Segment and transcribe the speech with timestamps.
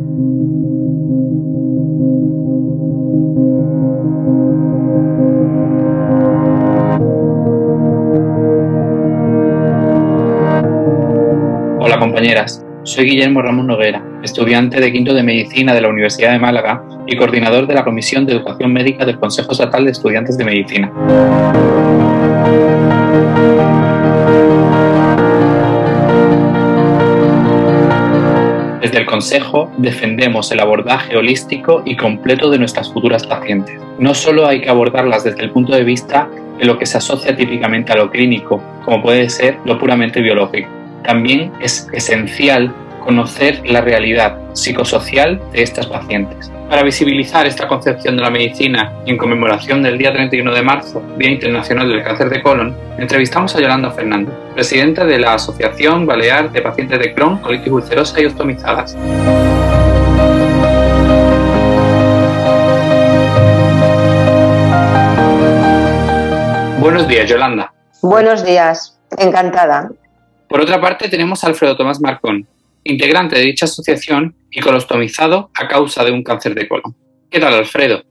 [0.00, 0.06] Hola
[12.00, 16.82] compañeras, soy Guillermo Ramón Noguera, estudiante de quinto de Medicina de la Universidad de Málaga
[17.06, 20.92] y coordinador de la Comisión de Educación Médica del Consejo Estatal de Estudiantes de Medicina.
[28.84, 33.80] Desde el Consejo defendemos el abordaje holístico y completo de nuestras futuras pacientes.
[33.98, 37.34] No solo hay que abordarlas desde el punto de vista de lo que se asocia
[37.34, 40.68] típicamente a lo clínico, como puede ser lo puramente biológico.
[41.02, 46.52] También es esencial conocer la realidad psicosocial de estas pacientes.
[46.74, 51.00] Para visibilizar esta concepción de la medicina y en conmemoración del día 31 de marzo,
[51.16, 56.50] Día Internacional del Cáncer de Colon, entrevistamos a Yolanda Fernández, presidenta de la Asociación Balear
[56.50, 58.96] de Pacientes de Crohn, colitis ulcerosa y ostomizadas.
[66.80, 67.72] Buenos días, Yolanda.
[68.02, 69.92] Buenos días, encantada.
[70.48, 72.48] Por otra parte, tenemos a Alfredo Tomás Marcón,
[72.84, 76.96] integrante de dicha asociación y colostomizado a causa de un cáncer de colon.
[77.30, 78.02] ¿Qué tal, Alfredo?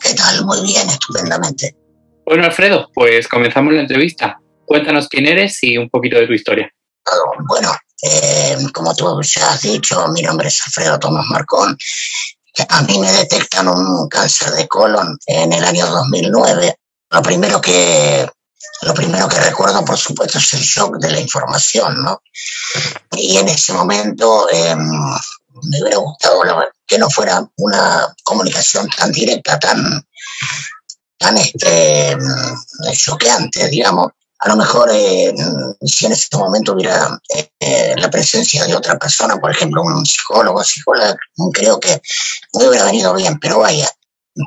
[0.00, 0.44] ¿Qué tal?
[0.44, 1.76] Muy bien, estupendamente.
[2.24, 4.40] Bueno, Alfredo, pues comenzamos la entrevista.
[4.64, 6.72] Cuéntanos quién eres y un poquito de tu historia.
[7.46, 7.72] Bueno,
[8.02, 11.76] eh, como tú ya has dicho, mi nombre es Alfredo Tomás Marcón.
[12.68, 16.74] A mí me detectan un cáncer de colon en el año 2009.
[17.10, 18.26] Lo primero que
[18.82, 22.22] lo primero que recuerdo, por supuesto, es el shock de la información, ¿no?
[23.16, 26.42] Y en ese momento em, me hubiera gustado
[26.86, 30.04] que no fuera una comunicación tan directa, tan,
[31.18, 32.16] tan este,
[32.96, 34.08] choqueante, digamos.
[34.40, 35.32] A lo mejor eh,
[35.82, 37.16] si en ese momento hubiera
[37.60, 41.16] eh, la presencia de otra persona, por ejemplo, un psicólogo, psicóloga,
[41.52, 42.02] creo que
[42.54, 43.88] me hubiera venido bien, pero vaya,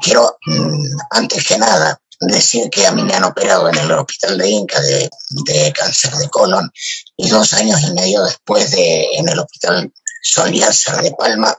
[0.02, 4.38] quiero mm, antes que nada decir que a mí me han operado en el hospital
[4.38, 6.72] de Inca de, cáncer de colon
[7.18, 9.92] y dos años y medio después de, en el hospital
[10.22, 11.56] Soliácer de Palma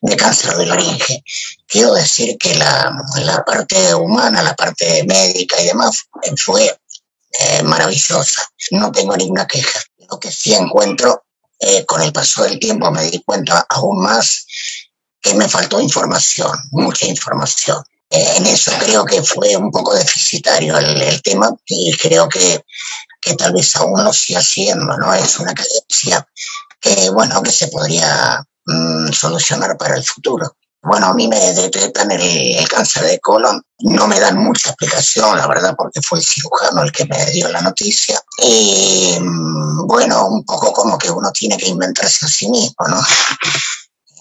[0.00, 1.24] de cáncer de laringe.
[1.66, 6.04] Quiero decir que la, la parte humana, la parte médica y demás
[6.36, 6.78] fue
[7.32, 8.42] eh, maravillosa.
[8.70, 9.80] No tengo ninguna queja.
[10.08, 11.24] Lo que sí encuentro,
[11.58, 14.46] eh, con el paso del tiempo me di cuenta aún más
[15.20, 21.22] que me faltó información, mucha información en eso creo que fue un poco deficitario el,
[21.22, 22.64] tema y creo que,
[23.20, 25.12] que, tal vez aún lo siga siendo, ¿no?
[25.14, 26.26] Es una carencia
[26.80, 30.56] que, bueno, que se podría mm, solucionar para el futuro.
[30.84, 35.46] Bueno, a mí me detectan el, cáncer de colon, no me dan mucha explicación, la
[35.46, 38.20] verdad, porque fue el cirujano el que me dio la noticia.
[38.42, 43.00] Y mm, bueno, un poco como que uno tiene que inventarse a sí mismo, ¿no?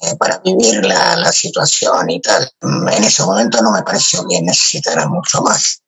[0.06, 2.50] Eh, para vivir la, situación y tal.
[2.62, 5.82] En ese momento no me pareció que necesitara mucho más,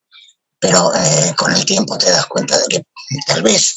[0.58, 2.84] pero eh, con el tiempo te das cuenta de que
[3.28, 3.76] tal vez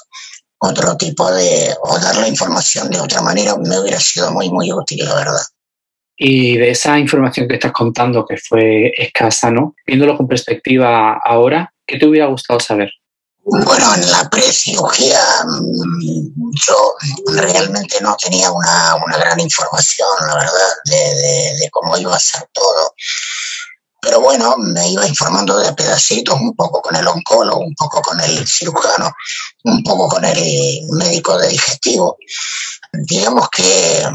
[0.59, 4.73] otro tipo de, o dar la información de otra manera me hubiera sido muy, muy
[4.73, 5.43] útil, la verdad.
[6.17, 9.75] Y de esa información que estás contando, que fue escasa, ¿no?
[9.87, 12.91] Viéndolo con perspectiva ahora, ¿qué te hubiera gustado saber?
[13.51, 16.95] Bueno, en la precirugía mm, yo
[17.29, 22.95] realmente no tenía una, gran información, la verdad, de, cómo iba a ser todo.
[24.03, 28.21] Pero bueno, me iba informando de pedacitos, un poco con el oncólogo, un poco con
[28.21, 29.13] el cirujano,
[29.65, 32.19] un poco con el médico de digestivo.
[32.93, 34.09] Digamos que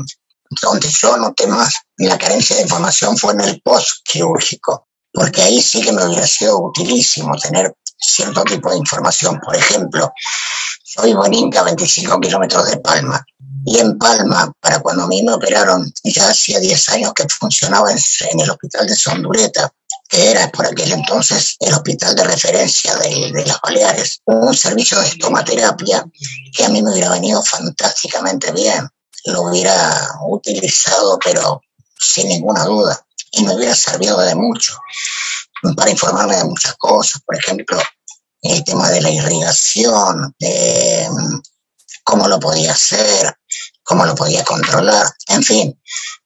[0.61, 5.62] donde yo noté más la carencia de información fue en el post quirúrgico, porque ahí
[5.62, 9.40] sí que me hubiera sido utilísimo tener cierto tipo de información.
[9.40, 10.12] Por ejemplo,
[10.84, 13.24] yo vivo en Inca, 25 kilómetros de Palma.
[13.66, 17.91] Y en Palma, para cuando a mí me operaron, ya hacía 10 años que funcionaba
[17.91, 19.72] en, el hospital de Sondureta,
[20.09, 25.00] que era por aquel entonces el hospital de referencia de, de, las Baleares, un servicio
[25.00, 26.06] de estomaterapia
[26.51, 28.90] que a mí me hubiera venido fantásticamente bien.
[29.25, 31.62] Lo hubiera utilizado, pero
[31.97, 34.77] sin ninguna duda, y me hubiera servido de mucho
[35.75, 37.81] para informarme de muchas cosas, por ejemplo,
[38.41, 41.39] el tema de la irrigación, mm,
[42.03, 43.38] cómo lo podía hacer,
[43.83, 45.81] cómo lo podía controlar, en fin.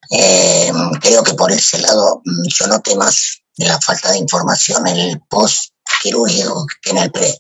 [0.10, 0.72] Eh,
[1.02, 5.22] creo que por ese lado mm, yo noté más la falta de información en el
[5.30, 5.72] post
[6.02, 7.38] quirúrgico que en el pre.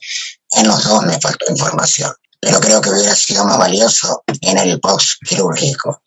[0.51, 4.79] En los dos me faltó información, pero creo que hubiera sido más valioso en el
[4.79, 6.01] post quirúrgico.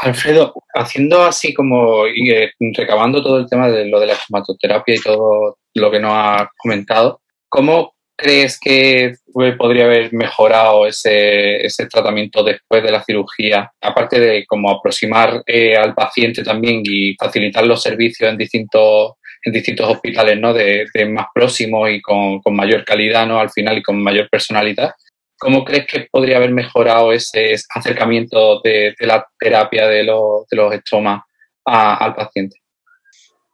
[0.00, 4.94] Alfredo, haciendo así como y, eh, recabando todo el tema de lo de la hematoterapia
[4.94, 11.86] y todo lo que nos ha comentado, ¿cómo crees que podría haber mejorado ese, ese
[11.86, 13.72] tratamiento después de la cirugía?
[13.80, 19.12] Aparte de como aproximar eh, al paciente también y facilitar los servicios en distintos
[19.42, 20.52] en distintos hospitales ¿no?
[20.52, 23.38] de, más próximos y con, con, mayor calidad ¿no?
[23.38, 24.92] al final y con mayor personalidad.
[25.40, 30.74] ¿Cómo crees que podría haber mejorado ese acercamiento de, la terapia de los, de los
[30.74, 31.22] estomas
[31.64, 32.60] al paciente?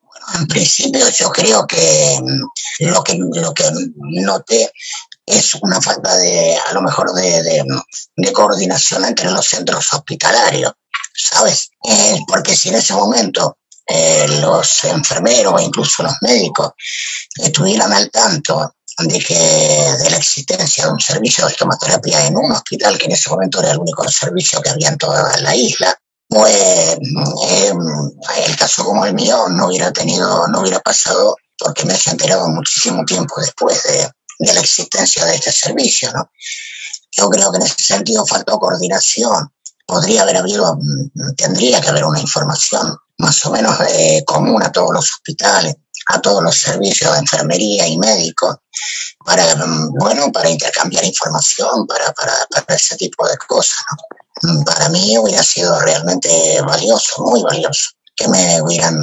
[0.03, 3.65] Bueno, en principio yo creo que mm, lo que, lo que
[4.01, 4.73] noté
[5.25, 7.65] es una falta de, a lo mejor, de,
[8.17, 10.73] de, coordinación entre los centros hospitalarios,
[11.15, 11.71] ¿sabes?
[11.89, 16.73] Eh, porque si en ese momento eh, los enfermeros e incluso los médicos
[17.37, 22.97] estuvieran al tanto que, de la existencia de un servicio de estomaterapia en un hospital,
[22.97, 25.99] que en ese momento era el único servicio que había en toda la isla,
[26.29, 27.73] pues eh,
[28.47, 32.49] el caso como el mío no hubiera tenido, no hubiera pasado porque me he enterado
[32.49, 34.11] muchísimo tiempo después de,
[34.53, 36.13] la existencia de este servicio.
[37.11, 39.51] Yo creo que en ese sentido faltó coordinación.
[39.87, 44.71] Podría haber habido, mm, tendría que haber una información más o menos eh, común a
[44.71, 45.77] todos los hospitales,
[46.07, 48.57] a todos los servicios de enfermería y médicos,
[49.25, 49.43] para,
[49.99, 53.83] bueno, para intercambiar información, para, para, para ese tipo de cosas.
[54.43, 58.97] Mm, para mí hubiera sido realmente valioso, muy valioso, que me hubieran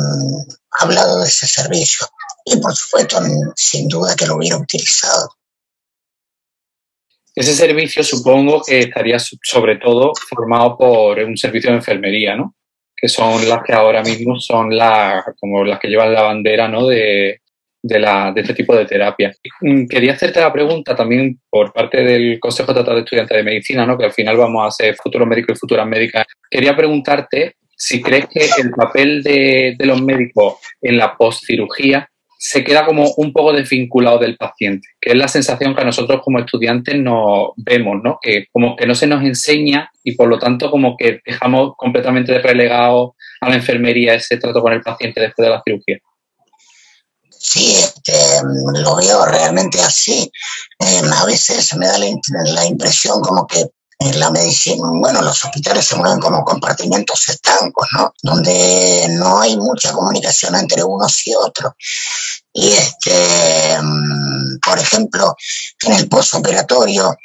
[0.79, 2.07] hablado de ese servicio.
[2.45, 3.19] Y por supuesto,
[3.55, 5.35] sin duda que lo hubiera utilizado.
[7.35, 12.55] Ese servicio supongo que estaría sobre todo formado por un servicio de enfermería, ¿no?
[13.03, 16.88] Que son las que ahora mismo son las, como las que llevan la bandera ¿no?
[16.88, 17.41] de,
[17.81, 19.29] de, la, de este tipo de terapia.
[19.59, 23.85] Mm, quería hacerte la pregunta también por parte del Consejo Estatal de Estudiantes de Medicina,
[23.85, 23.97] ¿no?
[23.97, 26.25] que al final vamos a ser futuros médicos y futuras médicas.
[26.50, 32.09] Quería preguntarte si crees que el papel de, de los médicos en la postcirugía
[32.45, 36.19] se queda como un poco desvinculado del paciente, que es la sensación que a nosotros
[36.21, 38.19] como estudiantes nos vemos, ¿no?
[38.21, 42.37] Que como que no se nos enseña y por lo tanto como que dejamos completamente
[42.39, 45.99] relegado a la enfermería ese trato con el paciente después de la cirugía.
[47.29, 48.11] Sí, este,
[48.83, 50.29] lo veo realmente así.
[50.79, 53.69] Eh, a veces me da la impresión como que
[54.03, 58.13] en la medicina, bueno, los hospitales se mueven como compartimentos estancos, ¿no?
[58.21, 61.73] Donde no hay mucha comunicación entre unos y otros.
[62.51, 65.35] Y este, mm, por ejemplo,
[65.81, 67.15] en el postoperatorio,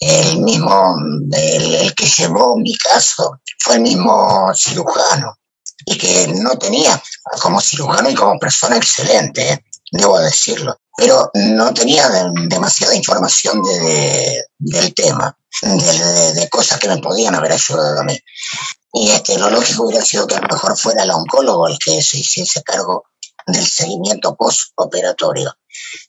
[0.00, 0.96] el mismo,
[1.32, 5.38] el, que llevó mi caso fue el mismo cirujano
[5.84, 7.00] y que no tenía
[7.40, 9.64] como cirujano y como persona excelente, ¿eh?
[9.92, 12.08] Debo decirlo, pero no tenía
[12.48, 18.18] demasiada información de, del tema de, cosas que me podían haber ayudado a mí.
[18.94, 22.02] Y este, lo lógico hubiera sido que a lo mejor fuera el oncólogo el que
[22.02, 23.04] se hiciese cargo
[23.46, 25.54] del seguimiento postoperatorio.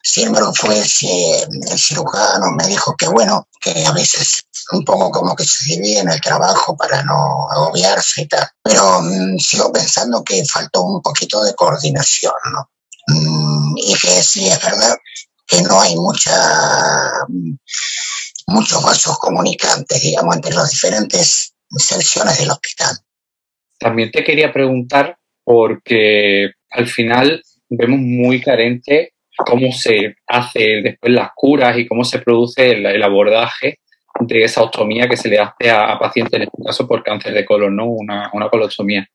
[0.01, 5.35] Sin embargo, fue el cirujano, me dijo que bueno, que a veces un poco como
[5.35, 8.47] que se divide en el trabajo para no agobiarse y tal.
[8.61, 12.69] Pero mm, sigo pensando que faltó un poquito de coordinación, ¿no?
[13.77, 14.95] Y que sí, es verdad
[15.47, 16.31] que no hay mucha
[18.47, 22.97] muchos vasos comunicantes, digamos, entre las diferentes secciones del hospital.
[23.79, 31.31] También te quería preguntar, porque al final vemos muy carente cómo se hace después las
[31.35, 33.79] curas y cómo se produce el, abordaje
[34.19, 37.45] de esa ostomía que se le hace a, pacientes, en este caso por cáncer de
[37.45, 37.85] colon, ¿no?
[37.85, 39.07] una, una colostomía.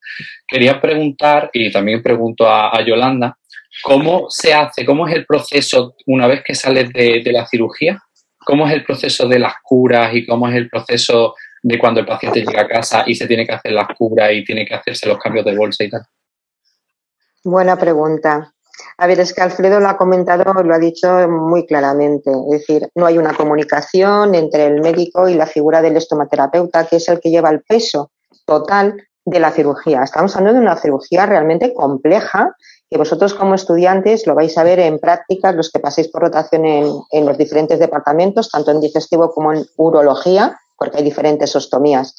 [0.47, 3.39] Quería preguntar, y también pregunto a, Yolanda,
[3.83, 8.03] ¿cómo se hace, cómo es el proceso una vez que sales de, la cirugía?
[8.45, 12.07] ¿Cómo es el proceso de las curas y cómo es el proceso de cuando el
[12.07, 15.09] paciente llega a casa y se tiene que hacer las curas y tiene que hacerse
[15.09, 16.03] los cambios de bolsa y tal?
[17.45, 18.53] Buena pregunta.
[18.97, 22.31] A ver, es que Alfredo lo ha comentado, lo ha dicho muy claramente.
[22.31, 26.97] Es decir, no hay una comunicación entre el médico y la figura del estomaterapeuta, que
[26.97, 28.11] es el que lleva el peso
[28.45, 30.03] total de la cirugía.
[30.03, 32.55] Estamos hablando de una cirugía realmente compleja
[32.91, 36.65] que vosotros como estudiantes lo vais a ver en prácticas, los que paséis por rotación
[36.65, 42.15] en, los diferentes departamentos, tanto en digestivo como en urología, porque hay diferentes ostomías.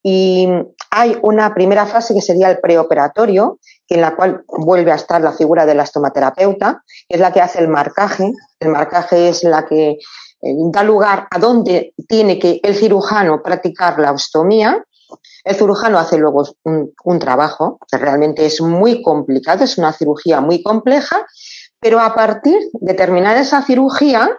[0.00, 0.48] Y
[0.92, 5.32] hay una primera fase que sería el preoperatorio, en la cual vuelve a estar la
[5.32, 8.32] figura de la estomaterapeuta, que es la que hace el marcaje.
[8.60, 13.98] El marcaje es la que eh, da lugar a dónde tiene que el cirujano practicar
[13.98, 14.84] la ostomía
[15.44, 20.62] el cirujano hace luego un, trabajo que realmente es muy complicado, es una cirugía muy
[20.62, 21.26] compleja,
[21.80, 24.30] pero a partir de terminar esa cirugía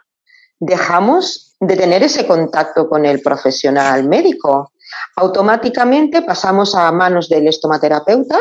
[0.59, 4.71] dejamos de tener ese contacto con el profesional médico.
[5.15, 8.37] Automáticamente pasamos a manos del estomaterapeuta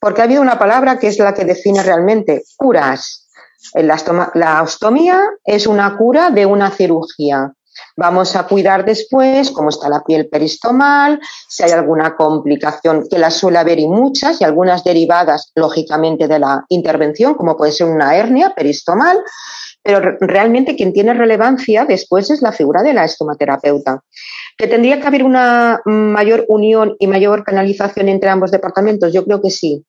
[0.00, 3.28] porque ha habido una palabra que es la que define realmente curas.
[3.74, 7.52] La, ostomía es una cura de una cirugía.
[7.96, 13.30] Vamos a cuidar después cómo está la piel peristomal, si hay alguna complicación, que la
[13.30, 18.16] suele haber y muchas, y algunas derivadas, lógicamente, de la intervención, como puede ser una
[18.16, 19.18] hernia peristomal,
[19.82, 24.02] pero realmente quien tiene relevancia después es la figura de la estomaterapeuta.
[24.56, 29.12] ¿Que tendría que haber una mayor unión y mayor canalización entre ambos departamentos?
[29.12, 29.84] Yo creo que sí.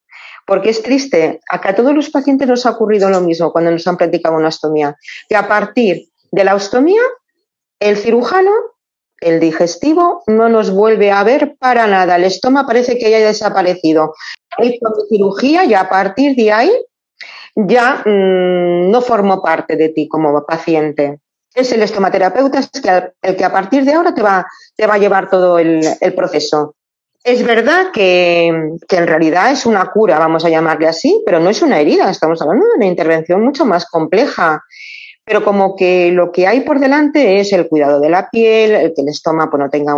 [0.46, 3.88] Porque es triste, acá a todos los pacientes nos ha ocurrido lo mismo cuando nos
[3.88, 4.98] han practicado una ostomía,
[5.30, 7.02] que a partir de la ostomía,
[7.80, 8.51] el cirujano,
[9.20, 12.15] el digestivo, no nos vuelve a ver para nada.
[12.15, 14.13] El estómago parece que haya desaparecido.
[14.58, 16.72] Esto cirugía y a partir de ahí
[17.56, 21.20] ya mm, no formo parte de ti como paciente.
[21.53, 22.60] Es el estomaterapeuta
[23.22, 26.75] el que a partir de ahora te va, te va a llevar todo el, proceso.
[27.24, 31.62] Es verdad que, en realidad es una cura, vamos a llamarle así, pero no es
[31.62, 34.63] una herida, estamos hablando de una intervención mucho más compleja
[35.25, 38.94] pero como que lo que hay por delante es el cuidado de la piel, el
[38.94, 39.96] que el estómago no tenga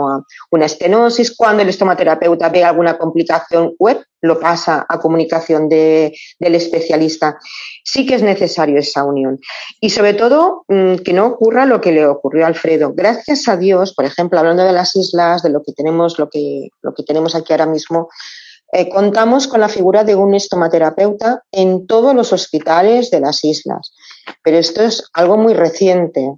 [0.51, 1.35] una, estenosis.
[1.35, 7.37] Cuando el estomaterapeuta ve alguna complicación web, lo pasa a comunicación del especialista.
[7.83, 9.39] Sí que es necesario esa unión.
[9.79, 12.93] Y sobre todo, mm, que no ocurra lo que le ocurrió a Alfredo.
[12.95, 16.69] Gracias a Dios, por ejemplo, hablando de las islas, de lo que tenemos, lo que,
[16.81, 18.09] lo que tenemos aquí ahora mismo,
[18.71, 23.93] eh, contamos con la figura de un estomaterapeuta en todos los hospitales de las islas.
[24.43, 26.33] Pero esto es algo muy reciente.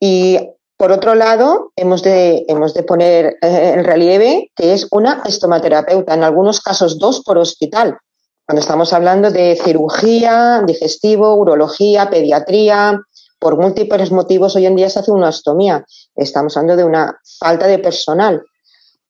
[0.00, 0.38] Y
[0.76, 6.14] por otro lado, hemos de, hemos de poner eh, en relieve que es una estomaterapeuta,
[6.14, 7.96] en algunos casos dos por hospital.
[8.46, 13.00] Cuando estamos hablando de cirugía, digestivo, urología, pediatría,
[13.38, 15.84] por múltiples motivos hoy en día se hace una ostomía.
[16.14, 18.42] Estamos hablando de una falta de personal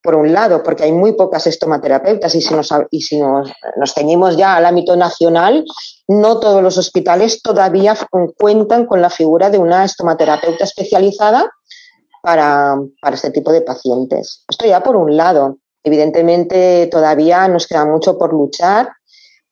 [0.04, 3.50] por un lado, porque hay muy pocas estomaterapeutas y si nos, y si nos,
[3.94, 5.64] ceñimos ya al ámbito nacional,
[6.06, 7.96] no todos los hospitales todavía
[8.36, 11.50] cuentan con la figura de una estomaterapeuta especializada
[12.22, 14.44] para, para este tipo de pacientes.
[14.46, 15.56] Esto ya por un lado.
[15.82, 18.90] Evidentemente todavía nos queda mucho por luchar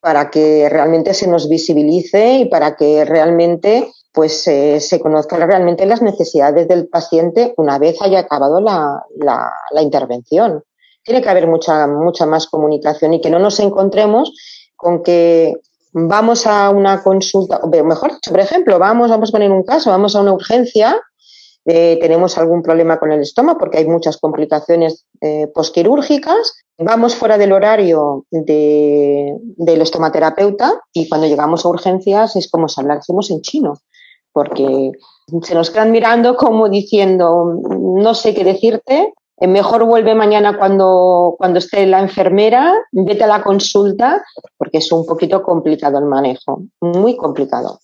[0.00, 5.87] para que realmente se nos visibilice y para que realmente pues eh, se conozcan realmente
[5.87, 10.62] las necesidades del paciente una vez haya acabado la, la, intervención.
[11.02, 14.33] Tiene que haber mucha, mucha más comunicación y que no nos encontremos
[14.76, 15.54] con que
[15.92, 20.14] vamos a una consulta, o mejor por ejemplo, vamos, vamos a poner un caso, vamos
[20.14, 21.00] a una urgencia,
[21.64, 27.38] eh, tenemos algún problema con el estómago porque hay muchas complicaciones eh, posquirúrgicas, vamos fuera
[27.38, 33.40] del horario de, del estomaterapeuta y cuando llegamos a urgencias es como si hablásemos en
[33.40, 33.75] chino
[34.33, 34.93] porque
[35.43, 39.12] se nos quedan mirando como diciendo, no sé qué decirte,
[39.43, 44.23] eh, mejor vuelve mañana cuando, cuando esté la enfermera, vete a la consulta,
[44.57, 47.81] porque es un poquito complicado el manejo, muy complicado.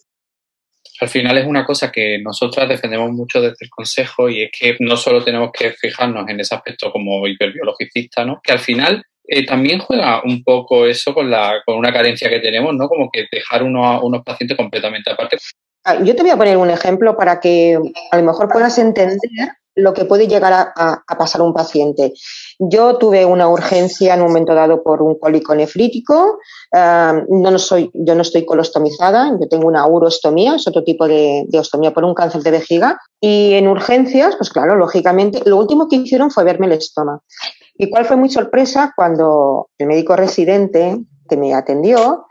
[1.01, 4.77] Al final es una cosa que nosotras defendemos mucho desde el Consejo y es que
[4.81, 8.41] no solo tenemos que fijarnos en ese aspecto como hiperbiologicista, ¿no?
[8.43, 12.41] que al final eh, también juega un poco eso con, la, con una carencia que
[12.41, 12.89] tenemos, ¿no?
[12.89, 15.39] como que dejar uno, unos pacientes completamente aparte.
[15.89, 17.79] Ah, yo te voy a poner un ejemplo para que
[18.11, 22.13] a lo mejor puedas entender lo que puede llegar a, pasar un paciente.
[22.59, 26.41] Yo tuve una urgencia en un momento dado por un cólico nefrítico.
[26.75, 31.95] Ah, yo no estoy colostomizada, yo tengo una urostomía, es otro tipo de, de, ostomía
[31.95, 33.01] por un cáncer de vejiga.
[33.19, 37.23] Y en urgencias, pues claro, lógicamente, lo último que hicieron fue verme el estómago.
[37.79, 42.27] Y cuál fue mi sorpresa cuando el médico residente que me atendió,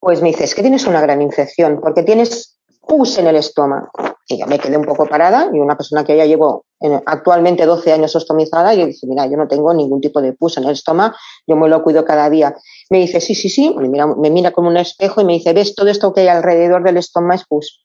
[0.00, 2.54] pues me dice, es que tienes una gran infección, porque tienes
[2.86, 3.90] pus en el estómago.
[4.26, 6.64] Y yo me quedé un poco parada y una persona que ya llevo
[7.06, 10.56] actualmente 12 años ostomizada y yo dije, mira, yo no tengo ningún tipo de pus
[10.56, 11.14] en el estómago,
[11.46, 12.54] yo me lo cuido cada día.
[12.90, 15.74] Me dice, sí, sí, sí, me mira, me como un espejo y me dice, ves,
[15.74, 17.82] todo esto que hay alrededor del estómago es pus.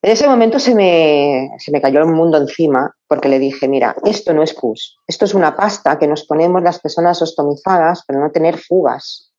[0.00, 3.96] En ese momento se me, se me cayó el mundo encima porque le dije, mira,
[4.04, 8.20] esto no es pus, esto es una pasta que nos ponemos las personas ostomizadas para
[8.20, 9.32] no tener fugas.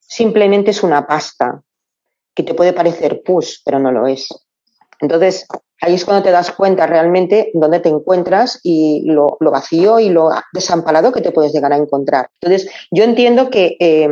[0.00, 1.62] Simplemente es una pasta
[2.34, 4.28] que te puede parecer pus, pero no lo es.
[5.00, 5.46] Entonces,
[5.80, 10.30] ahí es cuando te das cuenta realmente dónde te encuentras y lo, vacío y lo
[10.52, 12.30] desamparado que te puedes llegar a encontrar.
[12.40, 14.08] Entonces, yo entiendo que eh,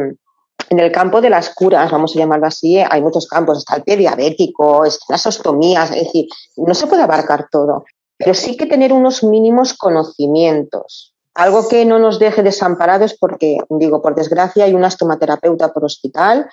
[0.70, 3.82] en el campo de las curas, vamos a llamarlo así, hay muchos campos, está el
[3.82, 7.84] pie diabético, las ostomías, es decir, no se puede abarcar todo,
[8.16, 11.14] pero sí que tener unos mínimos conocimientos.
[11.34, 16.48] Algo que no nos deje desamparados porque, digo, por desgracia hay una estomaterapeuta por hospital,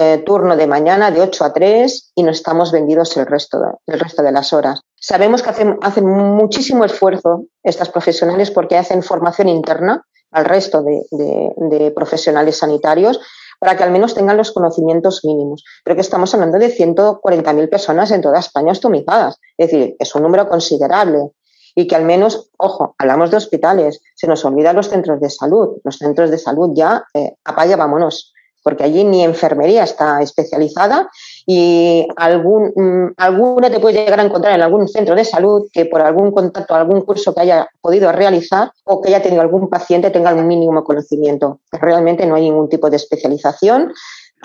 [0.00, 3.96] eh, turno de mañana de 8 a 3 y no estamos vendidos el resto de,
[3.96, 4.80] resto de las horas.
[4.94, 11.92] Sabemos que hacen, hacen muchísimo esfuerzo estas profesionales porque hacen formación interna al resto de,
[11.94, 13.18] profesionales sanitarios
[13.58, 15.64] para que al menos tengan los conocimientos mínimos.
[15.84, 19.40] Pero que estamos hablando de 140.000 personas en toda España ostomizadas.
[19.56, 21.30] Es decir, es un número considerable.
[21.74, 25.78] Y que al menos, ojo, hablamos de hospitales, se nos olvidan los centros de salud.
[25.82, 28.32] Los centros de salud ya, eh, apaga, vámonos
[28.68, 31.08] porque allí ni enfermería está especializada
[31.46, 35.86] y algún, mm, alguna te puede llegar a encontrar en algún centro de salud que
[35.86, 40.10] por algún contacto, algún curso que haya podido realizar o que haya tenido algún paciente
[40.10, 41.60] tenga un mínimo conocimiento.
[41.72, 43.94] Realmente no hay ningún tipo de especialización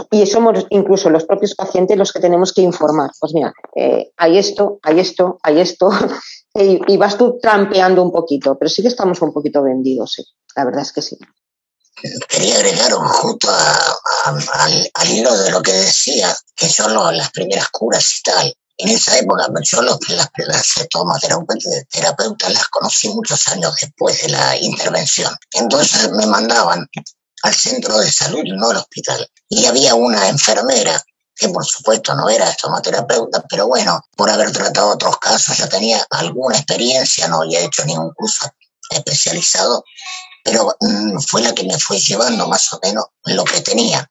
[0.09, 3.09] y somos incluso los propios pacientes los que tenemos que informar.
[3.19, 5.89] Pues mira, eh, hay esto, hay esto, hay esto,
[6.53, 10.23] y, vas tú trampeando un poquito, pero sí que estamos un poquito vendidos, sí.
[10.55, 11.17] la verdad es que sí
[12.27, 13.49] quería agregar justo
[14.23, 18.57] al, hilo de lo que decía, que son las primeras curas y tal.
[18.77, 20.75] En esa época yo los, las, las
[21.89, 25.35] terapeutas las conocí muchos años después de la intervención.
[25.51, 26.87] Entonces me mandaban
[27.43, 29.29] al centro de salud, no al hospital.
[29.47, 31.01] Y había una enfermera
[31.35, 36.05] que por supuesto no era estomaterapeuta, pero bueno, por haber tratado otros casos ya tenía
[36.09, 38.49] alguna experiencia, no había hecho ningún curso
[38.89, 39.83] especializado,
[40.43, 44.09] pero mm, fue la que me fue llevando más o menos lo que tenía.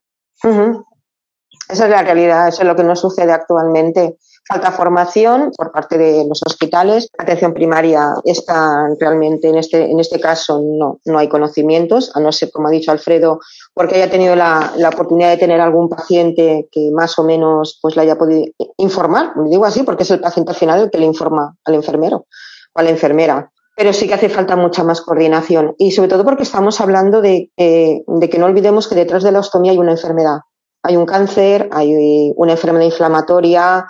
[1.69, 4.19] Esa es la realidad, eso es lo que nos sucede actualmente.
[4.49, 7.09] Falta formación por parte de los hospitales.
[7.17, 12.33] Atención primaria está realmente, en este, en este caso, no, no hay conocimientos, a no
[12.33, 13.39] ser, como ha dicho Alfredo,
[13.73, 17.95] porque haya tenido la, la, oportunidad de tener algún paciente que más o menos pues,
[17.95, 19.33] le haya podido informar.
[19.49, 22.27] Digo así porque es el paciente al final el que le informa al enfermero
[22.75, 26.25] o a la enfermera pero sí que hace falta mucha más coordinación y sobre todo
[26.25, 30.41] porque estamos hablando de, que no olvidemos que detrás de la ostomía hay una enfermedad.
[30.83, 33.87] Hay un cáncer, hay una enfermedad inflamatoria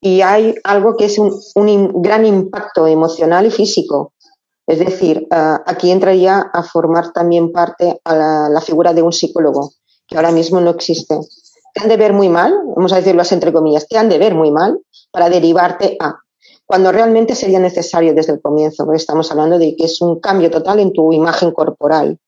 [0.00, 1.32] y hay algo que es un,
[2.02, 4.12] gran impacto emocional y físico.
[4.66, 9.72] Es decir, aquí entraría a formar también parte a la, la, figura de un psicólogo,
[10.06, 11.18] que ahora mismo no existe.
[11.72, 14.18] Te han de ver muy mal, vamos a decirlo así entre comillas, te han de
[14.18, 14.80] ver muy mal
[15.12, 16.16] para derivarte a
[16.66, 20.50] cuando realmente sería necesario desde el comienzo, porque estamos hablando de que es un cambio
[20.50, 22.18] total en tu imagen corporal.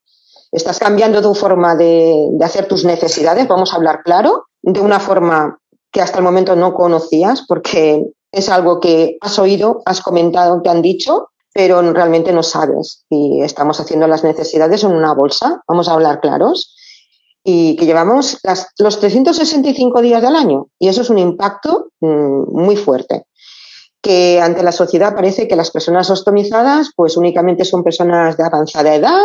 [0.51, 5.59] Estás cambiando tu forma de, hacer tus necesidades, vamos a hablar claro, de una forma
[5.91, 10.69] que hasta el momento no conocías, porque es algo que has oído, has comentado, te
[10.69, 13.03] han dicho, pero realmente no sabes.
[13.09, 16.75] Y estamos haciendo las necesidades en una bolsa, vamos a hablar claros,
[17.43, 18.37] y que llevamos
[18.77, 20.67] los 365 días del año.
[20.79, 23.25] Y eso es un impacto mm, muy fuerte
[24.01, 28.95] que ante la sociedad parece que las personas ostomizadas pues únicamente son personas de avanzada
[28.95, 29.19] edad,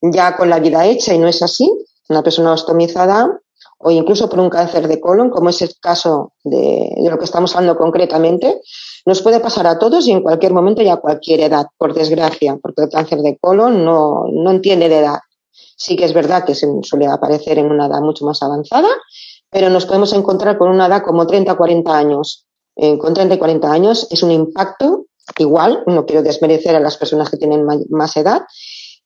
[0.00, 1.70] ya con la vida hecha y no es así.
[2.08, 3.40] Una persona ostomizada
[3.78, 7.54] o incluso por un cáncer de colon, como es el caso de, lo que estamos
[7.54, 8.60] hablando concretamente,
[9.04, 12.58] nos puede pasar a todos y en cualquier momento y a cualquier edad, por desgracia,
[12.62, 15.18] porque el cáncer de colon no, no entiende de edad.
[15.76, 18.88] Sí que es verdad que se suele aparecer en una edad mucho más avanzada,
[19.50, 23.38] pero nos podemos encontrar con una edad como 30 40 años eh, con 30 y
[23.38, 25.06] 40 años es un impacto
[25.38, 28.42] igual, no quiero desmerecer a las personas que tienen más edad,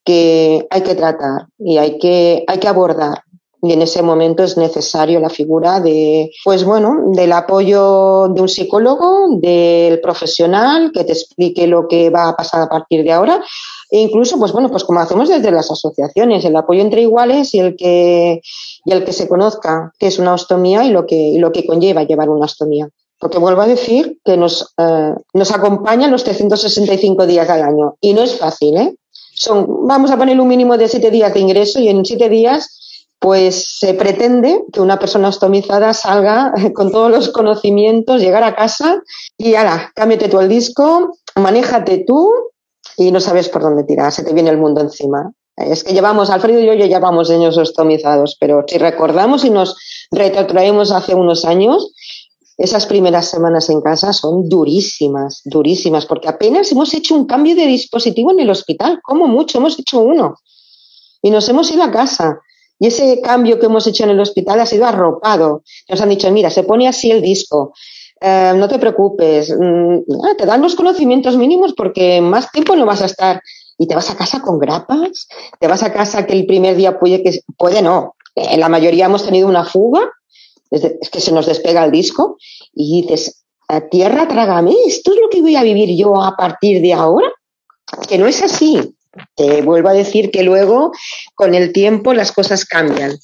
[0.05, 3.23] que hay que tratar y hay que, hay que abordar.
[3.63, 8.49] Y en ese momento es necesario la figura de, pues bueno, del apoyo de un
[8.49, 13.45] psicólogo, del profesional que te explique lo que va a pasar a partir de ahora.
[13.91, 17.59] E incluso, pues bueno, pues como hacemos desde las asociaciones, el apoyo entre iguales y
[17.59, 18.41] el que,
[18.87, 21.67] y el que se conozca qué es una ostomía y lo que, y lo que
[21.67, 22.89] conlleva llevar una ostomía.
[23.21, 28.15] Porque vuelvo a decir que nos, eh, nos acompañan los 365 días al año y
[28.15, 28.97] no es fácil, ¿eh?
[29.35, 32.81] Son, vamos a poner un mínimo de siete días de ingreso y en siete días
[33.21, 39.03] pues se pretende que una persona ostomizada salga con todos los conocimientos, llegar a casa
[39.37, 42.33] y ahora, cámbiate tú el disco, manéjate tú
[42.97, 45.33] y no sabes por dónde tirar, se te viene el mundo encima.
[45.57, 49.77] Es que llevamos, Alfredo y yo ya llevamos años ostomizados, pero si recordamos y nos
[50.11, 51.93] retrotraemos hace unos años,
[52.61, 57.67] esas primeras semanas en casa son durísimas, durísimas, porque apenas hemos hecho un cambio de
[57.67, 60.35] dispositivo en el hospital, como mucho, hemos hecho uno.
[61.23, 62.39] Y nos hemos ido a casa.
[62.79, 65.63] Y ese cambio que hemos hecho en el hospital ha sido arropado.
[65.89, 67.73] Nos han dicho, mira, se pone así el disco,
[68.21, 73.01] eh, no te preocupes, mm, te dan los conocimientos mínimos porque más tiempo no vas
[73.01, 73.41] a estar.
[73.79, 76.99] Y te vas a casa con grapas, te vas a casa que el primer día
[76.99, 78.17] puede que, puede no.
[78.35, 80.03] En eh, la mayoría hemos tenido una fuga
[80.71, 82.37] es que se nos despega el disco
[82.73, 86.81] y dices, a tierra trágame, esto es lo que voy a vivir yo a partir
[86.83, 87.33] de ahora,
[88.09, 88.97] que no es así.
[89.37, 90.93] Te vuelvo a decir que luego,
[91.35, 93.19] con el tiempo, las cosas cambian.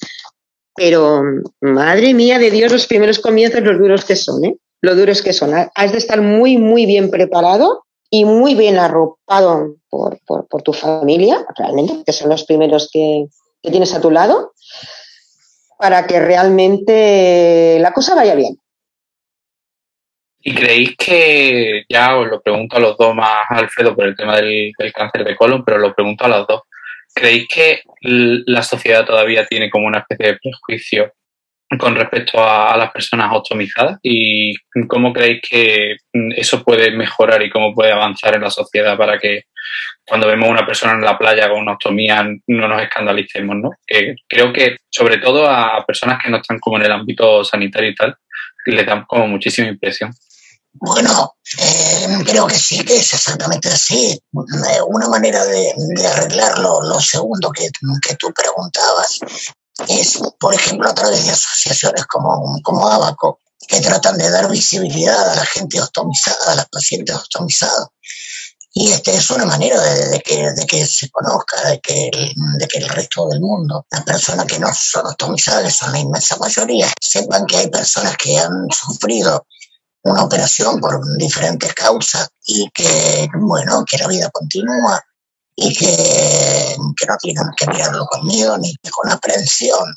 [0.74, 1.22] Pero,
[1.60, 4.56] madre mía de Dios, los primeros comienzos, los duros que son, ¿eh?
[4.82, 5.52] Lo duros que son.
[5.54, 10.20] Has de estar muy, muy bien preparado y muy bien arropado por,
[10.62, 13.26] tu familia, realmente, que son los primeros que,
[13.62, 14.52] que tienes a tu lado
[15.78, 18.58] para que realmente la cosa vaya bien.
[20.40, 24.36] ¿Y creéis que, ya os lo pregunto a los dos más, Alfredo, por el tema
[24.36, 26.62] del, cáncer de colon, pero lo pregunto a los dos,
[27.12, 31.12] ¿creéis que la sociedad todavía tiene como una especie de prejuicio
[31.78, 33.98] con respecto a, las personas ostomizadas?
[34.02, 34.54] ¿Y
[34.88, 35.96] cómo creéis que
[36.36, 39.44] eso puede mejorar y cómo puede avanzar en la sociedad para que
[40.06, 43.70] cuando vemos a una persona en la playa con una ostomía no nos escandalicemos, ¿no?
[44.28, 47.94] creo que sobre todo a personas que no están como en el ámbito sanitario y
[47.94, 48.16] tal,
[48.66, 50.12] le dan como muchísima impresión.
[50.78, 54.12] Bueno, eh, creo que sí, que es exactamente así.
[54.12, 55.72] Eh, una manera de,
[56.06, 57.70] arreglarlo, lo segundo que,
[58.18, 59.20] tú preguntabas,
[59.88, 65.32] es, por ejemplo, a través de asociaciones como, como Abaco, que tratan de dar visibilidad
[65.32, 67.88] a la gente ostomizada, a las pacientes ostomizadas.
[68.72, 72.10] Y este es una manera de, que, de que se conozca, de que,
[72.58, 75.98] de que el resto del mundo, las personas que no son ostomizadas, que son la
[75.98, 79.46] inmensa mayoría, sepan que hay personas que han sufrido
[80.02, 85.02] una operación por diferentes causas y que, bueno, que la vida continúa
[85.56, 86.76] y que,
[87.08, 89.94] no tienen que mirarlo con miedo ni con aprensión.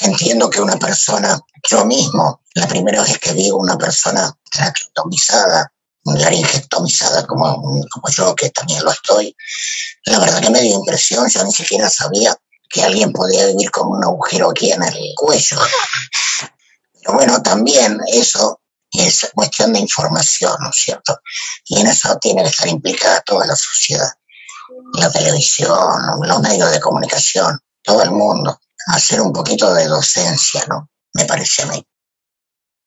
[0.00, 5.72] Entiendo que una persona, yo mismo, la primera vez que vi una persona traqueotomizada,
[6.04, 7.54] laringectomizada como,
[7.88, 9.34] como yo, que también lo estoy,
[10.06, 12.36] la verdad que me dio impresión, yo ni siquiera sabía
[12.68, 15.58] que alguien podía vivir con un agujero aquí en el cuello.
[16.92, 18.60] Pero bueno, también eso
[18.90, 21.20] es cuestión de información, ¿no es cierto?
[21.66, 24.10] Y en eso tiene que estar implicada toda la sociedad,
[24.94, 25.78] la televisión,
[26.22, 30.88] los medios de comunicación, todo el mundo, hacer un poquito de docencia, ¿no?
[31.14, 31.84] Me parece a mí.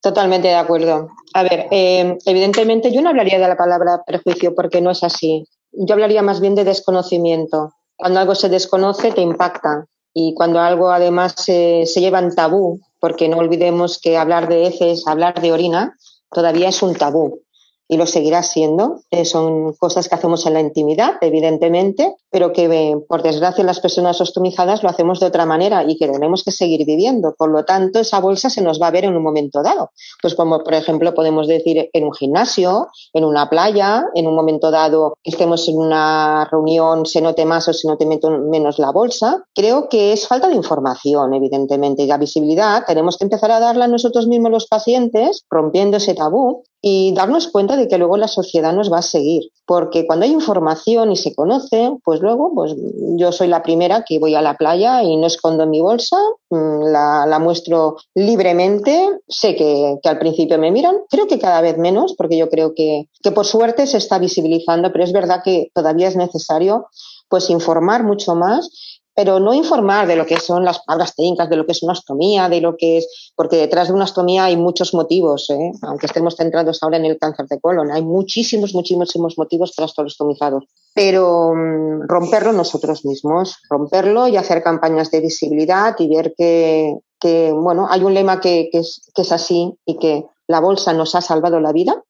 [0.00, 1.08] Totalmente de acuerdo.
[1.34, 5.44] A ver, eh, evidentemente yo no hablaría de la palabra prejuicio porque no es así.
[5.72, 7.72] Yo hablaría más bien de desconocimiento.
[7.96, 12.80] Cuando algo se desconoce te impacta y cuando algo además se, se lleva en tabú,
[13.00, 15.96] porque no olvidemos que hablar de heces, hablar de orina,
[16.30, 17.42] todavía es un tabú
[17.88, 19.00] y lo seguirá siendo.
[19.10, 23.80] Eh, son cosas que hacemos en la intimidad, evidentemente, pero que eh, por desgracia las
[23.80, 27.34] personas ostomizadas lo hacemos de otra manera y que tenemos que seguir viviendo.
[27.36, 29.90] Por lo tanto, esa bolsa se nos va a ver en un momento dado.
[30.20, 34.70] Pues como por ejemplo podemos decir en un gimnasio, en una playa, en un momento
[34.70, 39.44] dado estemos en una reunión, se note más o se note menos la bolsa.
[39.54, 43.86] Creo que es falta de información, evidentemente, y la visibilidad tenemos que empezar a darla
[43.86, 48.28] a nosotros mismos los pacientes, rompiendo ese tabú y darnos cuenta de que luego la
[48.28, 52.74] sociedad nos va a seguir, porque cuando hay información y se conoce, pues luego pues
[53.16, 56.16] yo soy la primera que voy a la playa y no escondo mi bolsa,
[56.50, 61.78] mm, la, muestro libremente, sé que, que, al principio me miran, creo que cada vez
[61.78, 65.70] menos, porque yo creo que, que por suerte se está visibilizando, pero es verdad que
[65.74, 66.86] todavía es necesario
[67.28, 71.56] pues informar mucho más pero no informar de lo que son las palabras técnicas, de
[71.56, 74.56] lo que es una ostomía, de lo que es, porque detrás de una ostomía hay
[74.56, 75.72] muchos motivos, ¿eh?
[75.82, 80.66] aunque estemos centrados ahora en el cáncer de colon, hay muchísimos, muchísimos motivos ostomizados.
[80.94, 87.50] Pero mm, romperlo nosotros mismos, romperlo y hacer campañas de visibilidad y ver que, que
[87.50, 91.16] bueno, hay un lema que, que, es, que es así y que la bolsa nos
[91.16, 92.04] ha salvado la vida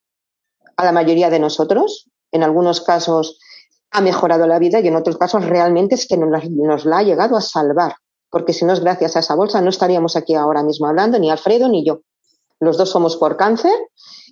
[0.77, 2.11] a la mayoría de nosotros.
[2.33, 3.38] En algunos casos
[3.90, 7.37] ha mejorado la vida y en otros casos realmente es que nos la, ha llegado
[7.37, 7.94] a salvar,
[8.31, 11.31] porque si no es gracias a esa bolsa no estaríamos aquí ahora mismo hablando, ni
[11.31, 12.01] Alfredo ni yo.
[12.61, 13.72] Los dos somos por cáncer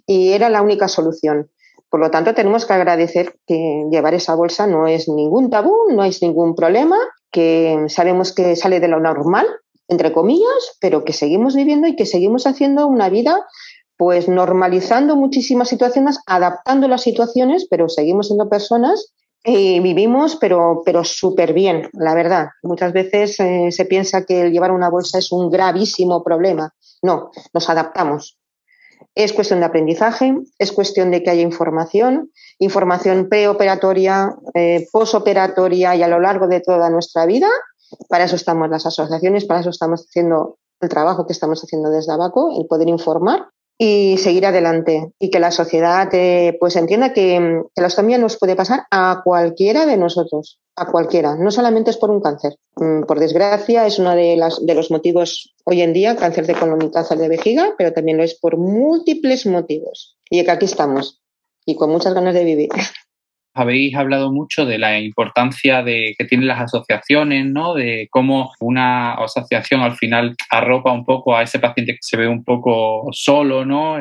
[0.07, 1.51] y era la única solución.
[1.89, 6.03] Por lo tanto, tenemos que agradecer que llevar esa bolsa no es ningún tabú, no
[6.03, 6.97] es ningún problema,
[7.31, 9.47] que sabemos que sale de lo normal,
[9.89, 13.47] entre comillas, pero que seguimos viviendo y que seguimos haciendo una vida
[13.97, 19.15] pues normalizando muchísimas situaciones, adaptando las situaciones, pero seguimos siendo personas
[19.45, 22.49] vivimos, pero, pero súper bien, la verdad.
[22.63, 26.75] Muchas veces eh, se piensa que el llevar una bolsa es un gravísimo problema.
[27.03, 28.39] No, nos adaptamos.
[29.15, 36.03] Es cuestión de aprendizaje, es cuestión de que haya información, información preoperatoria, eh, posoperatoria y
[36.03, 37.49] a lo largo de toda nuestra vida.
[38.09, 42.13] Para eso estamos las asociaciones, para eso estamos haciendo el trabajo que estamos haciendo desde
[42.13, 47.63] abajo, el poder informar y seguir adelante y que la sociedad eh, pues entienda que,
[47.75, 51.99] que, la ostomía nos puede pasar a cualquiera de nosotros, a cualquiera, no solamente es
[51.99, 52.57] por un cáncer.
[52.77, 56.55] Mm, por desgracia es uno de, las, de los motivos hoy en día, cáncer de
[56.55, 60.17] colon y cáncer de vejiga, pero también lo es por múltiples motivos.
[60.31, 61.21] Y que aquí estamos
[61.67, 62.71] y con muchas ganas de vivir.
[63.57, 67.75] habéis hablado mucho de la importancia de, que tienen las asociaciones, ¿no?
[67.75, 72.29] De cómo una asociación al final arropa un poco a ese paciente que se ve
[72.29, 73.99] un poco solo, ¿no?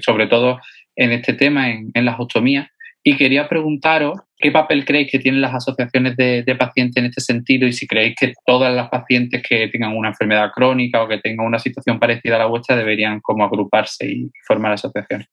[0.00, 0.60] sobre todo
[0.94, 2.68] en este tema, en, en las ostomías.
[3.02, 7.66] Y quería preguntaros qué papel creéis que tienen las asociaciones de, pacientes en este sentido
[7.66, 11.46] y si creéis que todas las pacientes que tengan una enfermedad crónica o que tengan
[11.46, 15.28] una situación parecida a la vuestra deberían como agruparse y formar asociaciones.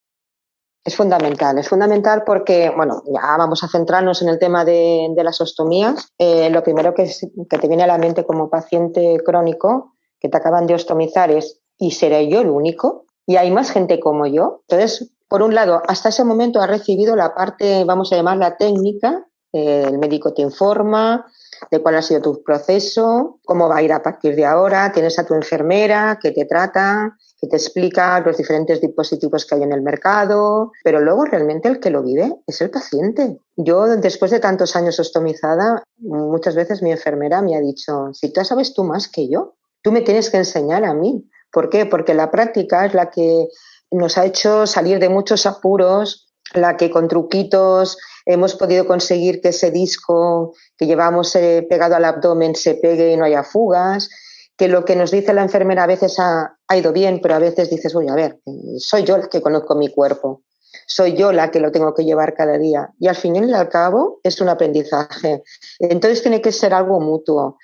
[0.86, 5.39] Es fundamental, es fundamental porque, bueno, ya vamos a centrarnos en el tema de, las
[5.39, 6.10] ostomías.
[6.17, 7.10] Eh, lo primero que,
[7.50, 11.91] te viene a la mente como paciente crónico que te acaban de ostomizar es, ¿y
[11.91, 13.06] seré yo el único?
[13.26, 14.63] ¿Y hay más gente como yo?
[14.67, 19.26] Entonces, por un lado, hasta ese momento has recibido la parte, vamos a llamarla técnica,
[19.54, 21.26] eh, el médico te informa
[21.71, 25.17] de cuál ha sido tu proceso, cómo va a ir a partir de ahora, tienes
[25.19, 29.73] a tu enfermera que te trata, que te explica los diferentes dispositivos que hay en
[29.73, 33.38] el mercado, pero luego realmente el que lo vive es el paciente.
[33.58, 38.45] Yo, después de tantos años ostomizada, muchas veces mi enfermera me ha dicho, si tú
[38.45, 41.30] sabes tú más que yo, tú me tienes que enseñar a mí.
[41.52, 41.86] ¿Por qué?
[41.86, 43.47] Porque la práctica es la que
[43.91, 49.49] nos ha hecho salir de muchos apuros, la que con truquitos hemos podido conseguir que
[49.49, 54.10] ese disco que llevamos eh, pegado al abdomen se pegue y no haya fugas,
[54.58, 57.69] que lo que nos dice la enfermera a veces ha, ido bien, pero a veces
[57.69, 58.39] dices, oye, a ver,
[58.77, 60.43] soy yo el que conozco mi cuerpo,
[60.88, 62.89] soy yo la que lo tengo que llevar cada día.
[62.99, 65.43] Y al fin y al cabo es un aprendizaje.
[65.79, 67.58] Entonces tiene que ser algo mutuo.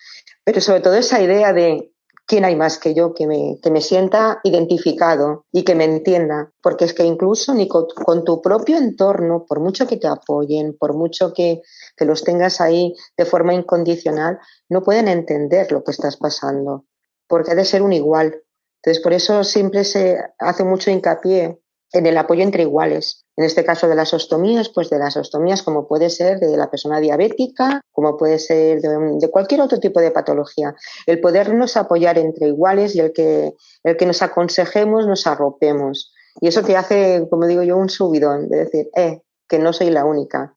[0.44, 1.92] Pero sobre todo esa idea de
[2.30, 6.52] quién hay más que yo que me, que me sienta identificado y que me entienda.
[6.62, 7.88] Porque es que incluso ni con,
[8.24, 11.63] tu propio entorno, por mucho que te apoyen, por mucho que,
[11.98, 14.38] que los tengas ahí de forma incondicional,
[14.70, 16.86] no pueden entender lo que estás pasando,
[17.28, 18.44] porque ha de ser un igual.
[18.76, 21.60] Entonces, por eso siempre se hace mucho hincapié
[21.93, 23.25] en el apoyo entre iguales.
[23.36, 26.69] En este caso de las ostomías, pues de las ostomías como puede ser de la
[26.69, 30.75] persona diabética, como puede ser de, cualquier otro tipo de patología.
[31.06, 36.13] El podernos apoyar entre iguales y el que, el que nos aconsejemos, nos arropemos.
[36.41, 39.89] Y eso te hace, como digo yo, un subidón de decir, eh, que no soy
[39.89, 40.56] la única.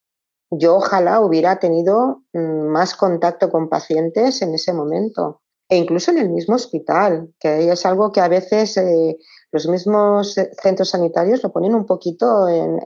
[0.50, 5.40] Yo ojalá hubiera tenido mm, más contacto con pacientes en ese momento
[5.72, 9.16] e incluso en el mismo hospital, que es algo que a veces eh,
[9.52, 12.80] los mismos centros sanitarios lo ponen un poquito en,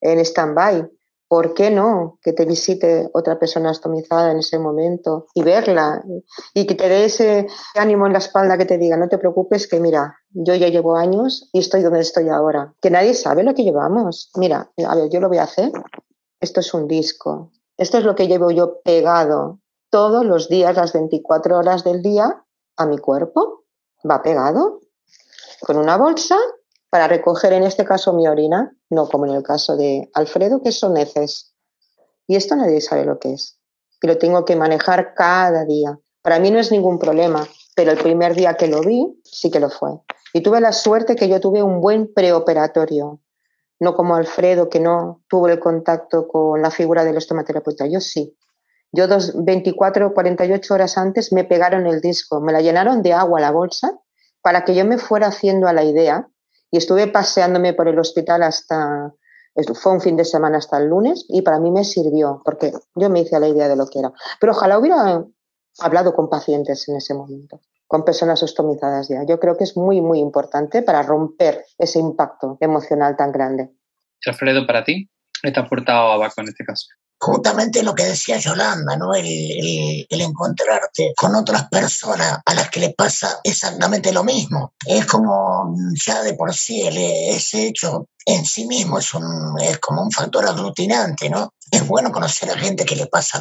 [0.00, 0.90] en, stand-by.
[1.28, 6.04] ¿Por qué no que te visite otra persona astomizada en ese momento y verla
[6.52, 9.66] y que te dé ese ánimo en la espalda que te diga, no te preocupes,
[9.66, 13.54] que mira, yo ya llevo años y estoy donde estoy ahora, que nadie sabe lo
[13.54, 14.30] que llevamos.
[14.36, 15.72] Mira, a ver, yo lo voy a hacer.
[16.38, 17.50] Esto es un disco.
[17.78, 22.44] Esto es lo que llevo yo pegado todos los días, las 24 horas del día,
[22.76, 23.64] a mi cuerpo.
[24.08, 24.80] Va pegado
[25.62, 26.36] con una bolsa
[26.90, 30.72] para recoger en este caso mi orina, no como en el caso de Alfredo, que
[30.72, 31.54] son heces.
[32.26, 33.58] Y esto nadie sabe lo que es.
[34.02, 35.98] Y lo tengo que manejar cada día.
[36.20, 39.60] Para mí no es ningún problema, pero el primer día que lo vi sí que
[39.60, 39.92] lo fue.
[40.34, 43.20] Y tuve la suerte que yo tuve un buen preoperatorio,
[43.80, 47.86] no como Alfredo, que no tuvo el contacto con la figura del estomaterapeuta.
[47.86, 48.36] Yo sí.
[48.92, 53.14] Yo dos, 24 o 48 horas antes me pegaron el disco, me la llenaron de
[53.14, 54.01] agua la bolsa
[54.42, 56.28] para que yo me fuera haciendo a la idea
[56.70, 59.12] y estuve paseándome por el hospital hasta,
[59.74, 63.10] fue un fin de semana hasta el lunes y para mí me sirvió porque yo
[63.10, 64.12] me hice a la idea de lo que era.
[64.40, 65.24] Pero ojalá hubiera
[65.80, 69.24] hablado con pacientes en ese momento, con personas ostomizadas ya.
[69.24, 73.70] Yo creo que es muy, muy importante para romper ese impacto emocional tan grande.
[74.26, 75.10] Alfredo, para ti,
[75.42, 76.86] ¿qué te ha aportado Abaco en este caso?
[77.22, 79.14] Justamente lo que decía Yolanda, ¿no?
[79.14, 84.72] El, encontrarte con otras personas a las que le pasa exactamente lo mismo.
[84.84, 85.72] Es como
[86.04, 90.46] ya de por sí ese hecho en sí mismo es, un, es como un factor
[90.46, 91.50] aglutinante, ¿no?
[91.70, 93.40] Es bueno conocer a gente que le pasa,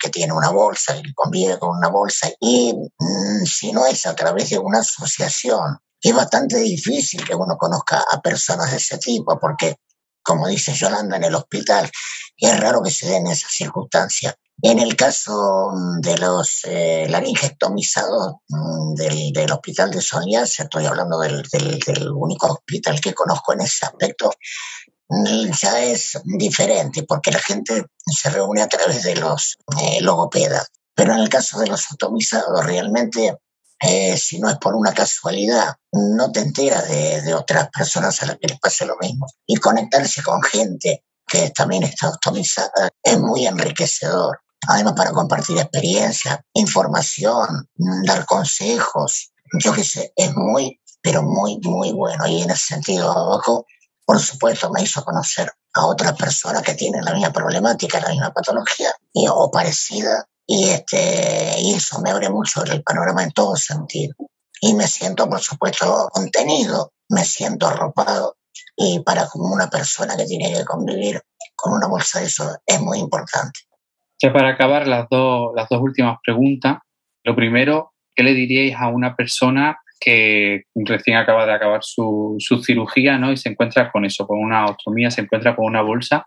[0.00, 4.16] que tiene una bolsa, que convive con una bolsa, y mm, si no es a
[4.16, 9.38] través de una asociación, es bastante difícil que uno conozca a personas de ese tipo,
[9.40, 9.76] porque
[10.26, 11.90] como dice Yolanda, en el hospital.
[12.36, 14.34] Es raro que se den esas circunstancias.
[14.60, 21.20] En el caso de los eh, laringectomizados mm, del, del, hospital de Sonia, estoy hablando
[21.20, 24.32] del, del, único hospital que conozco en ese aspecto,
[25.08, 30.68] mm, ya es diferente porque la gente se reúne a través de los eh, logopedas.
[30.94, 33.36] Pero en el caso de los atomizados, realmente
[33.80, 38.38] eh, si no es por una casualidad, no te enteras de, otras personas a las
[38.38, 39.26] que les pase lo mismo.
[39.46, 44.40] Y conectarse con gente que también está optimizada es muy enriquecedor.
[44.68, 47.68] Además, para compartir experiencia, información,
[48.04, 52.26] dar consejos, yo qué sé, es muy, pero muy, muy bueno.
[52.26, 53.40] Y en ese sentido,
[54.04, 58.32] por supuesto, me hizo conocer a otras personas que tienen la misma problemática, la misma
[58.32, 63.56] patología y, o parecida y, este, y eso me abre mucho el panorama en todo
[63.56, 64.14] sentido.
[64.60, 68.36] Y me siento, por supuesto, contenido, me siento arropado.
[68.76, 71.20] Y para como una persona que tiene que convivir
[71.54, 73.60] con una bolsa, eso es muy importante.
[74.22, 76.78] Ya para acabar, las dos, las dos últimas preguntas.
[77.24, 82.62] Lo primero, ¿qué le diríais a una persona que recién acaba de acabar su, su
[82.62, 83.32] cirugía ¿no?
[83.32, 86.26] y se encuentra con eso, con una ostomía, se encuentra con una bolsa?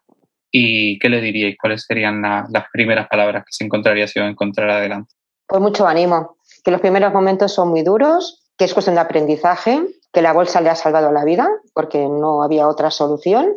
[0.52, 1.58] ¿Y qué le diríais?
[1.60, 5.14] ¿Cuáles serían las primeras palabras que se encontraría si lo encontrara adelante?
[5.48, 9.82] Pues mucho ánimo, que los primeros momentos son muy duros, que es cuestión de aprendizaje,
[10.12, 13.54] que la bolsa le ha salvado la vida porque no había otra solución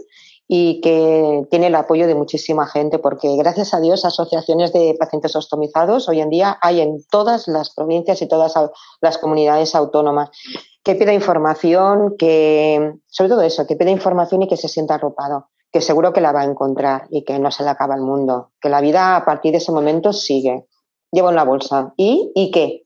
[0.49, 5.35] y que tiene el apoyo de muchísima gente porque gracias a Dios asociaciones de pacientes
[5.35, 8.55] ostomizados hoy en día hay en todas las provincias y todas
[9.01, 10.31] las comunidades autónomas.
[10.85, 15.49] Que pida información, que sobre todo eso, que pida información y que se sienta arropado,
[15.73, 18.53] que seguro que la va a encontrar y que no se le acaba el mundo,
[18.61, 20.67] que la vida a partir de ese momento sigue.
[21.11, 21.93] Llevo en la bolsa.
[21.97, 22.31] ¿Y?
[22.35, 22.83] ¿Y qué?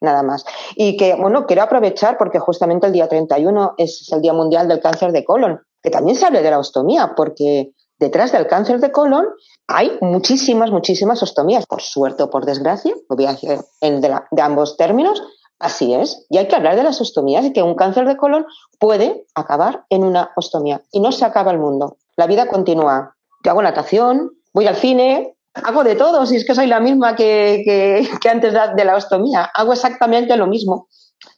[0.00, 0.44] nada más.
[0.76, 4.80] Y que, bueno, quiero aprovechar porque justamente el día 31 es el Día Mundial del
[4.80, 8.90] Cáncer de Colon, que también se hable de la ostomía, porque detrás del cáncer de
[8.90, 9.26] colon
[9.66, 14.76] hay muchísimas, muchísimas ostomías, por suerte o por desgracia, lo voy a de, de ambos
[14.76, 15.22] términos,
[15.58, 16.26] así es.
[16.28, 18.46] Y hay que hablar de las ostomías y que un cáncer de colon
[18.78, 20.82] puede acabar en una ostomía.
[20.90, 21.98] Y no se acaba el mundo.
[22.16, 23.14] La vida continúa.
[23.44, 27.16] Yo hago natación, voy al cine, hago de todo, si es que soy la misma
[27.16, 30.88] que, antes de la ostomía, hago exactamente lo mismo.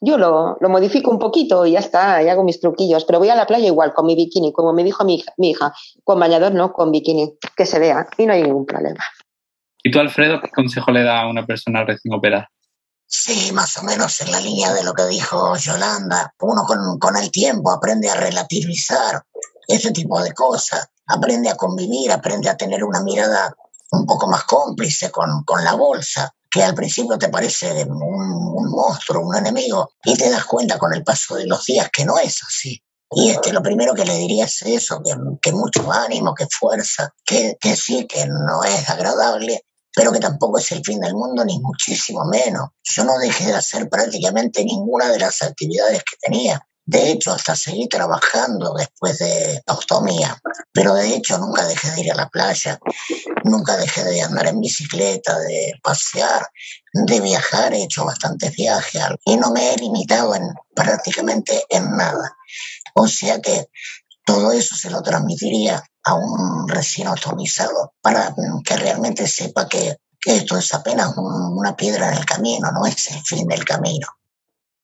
[0.00, 3.34] Yo lo, modifico un poquito y ya está, y hago mis truquillos, pero voy a
[3.34, 5.72] la playa igual, con mi bikini, como me dijo mi hija, mi hija
[6.04, 9.04] con bañador no, con bikini, que se vea y no hay ningún problema.
[9.82, 12.48] ¿Y tú, Alfredo, qué consejo le da a una persona recién operada?
[13.06, 16.32] Sí, más o menos en la línea de lo que dijo Yolanda.
[16.40, 19.22] Uno con, con el tiempo aprende a relativizar
[19.66, 23.54] ese tipo de cosas, aprende a convivir, aprende a tener una mirada
[23.92, 29.26] un poco más cómplice con, con la bolsa, que al principio te parece un, monstruo,
[29.26, 32.42] un enemigo, y te das cuenta con el paso de los días que no es
[32.42, 32.82] así.
[33.14, 37.14] Y este, lo primero que le diría es eso, que, que mucho ánimo, que fuerza,
[37.24, 41.44] que, que sí, que no es agradable, pero que tampoco es el fin del mundo,
[41.44, 42.70] ni muchísimo menos.
[42.82, 46.66] Yo no dejé de hacer prácticamente ninguna de las actividades que tenía.
[46.84, 50.36] De hecho, hasta seguí trabajando después de ostomía,
[50.72, 52.78] pero de hecho nunca dejé de ir a la playa,
[53.44, 56.48] nunca dejé de andar en bicicleta, de pasear,
[56.92, 60.42] de viajar, he hecho bastantes viajes y no me he limitado en
[60.74, 62.36] prácticamente en nada.
[62.94, 63.68] O sea que
[64.24, 70.36] todo eso se lo transmitiría a un recién ostomizado para que realmente sepa que, que
[70.36, 74.08] esto es apenas una piedra en el camino, no es el fin del camino.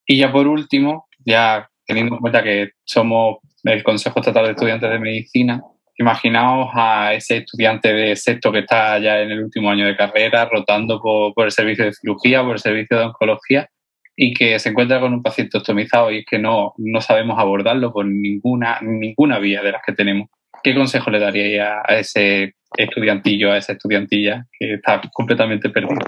[0.06, 4.90] Y ya por último, ya teniendo en cuenta que somos el Consejo Estatal de Estudiantes
[4.90, 5.62] de Medicina,
[5.96, 10.44] imaginaos a ese estudiante de sexto que está ya en el último año de carrera,
[10.44, 13.68] rotando por, el servicio de cirugía, por el servicio de oncología,
[14.14, 17.90] y que se encuentra con un paciente optimizado y es que no, no sabemos abordarlo
[17.90, 20.28] por ninguna, ninguna vía de las que tenemos.
[20.62, 26.00] ¿Qué consejo le daría a ese estudiantillo, a esa estudiantilla que está completamente perdido?